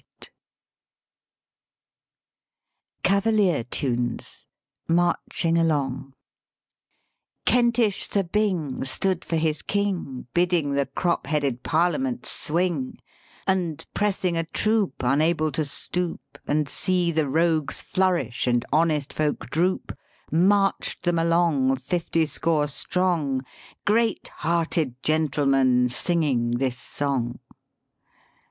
139 3.05 3.21
THE 3.21 3.67
SPEAKING 3.67 3.67
VOICE 3.67 3.67
CAVALIER 3.69 3.69
TUNES 4.09 4.45
MARCHING 4.87 5.57
ALONG" 5.59 6.13
Kentish 7.45 8.07
Sir 8.09 8.23
Byng 8.23 8.83
stood 8.83 9.23
for 9.23 9.35
his 9.35 9.61
King, 9.61 10.25
Bidding 10.33 10.73
the 10.73 10.87
crop 10.87 11.27
headed 11.27 11.61
Parliament 11.61 12.25
swing: 12.25 12.97
And, 13.45 13.85
pressing 13.93 14.35
a 14.35 14.43
troop 14.45 14.95
unable 15.03 15.51
to 15.51 15.63
stoop 15.63 16.39
And 16.47 16.67
see 16.67 17.11
the 17.11 17.29
rogues 17.29 17.85
nourish 17.95 18.47
and 18.47 18.65
honest 18.73 19.13
folk 19.13 19.51
droop, 19.51 19.95
Marched 20.31 21.03
them 21.03 21.19
along, 21.19 21.75
fifty 21.75 22.25
score 22.25 22.65
strong, 22.67 23.45
Great 23.85 24.29
hearted 24.37 24.95
gentlemen, 25.03 25.89
singing 25.89 26.57
this 26.57 26.79
song. 26.79 27.37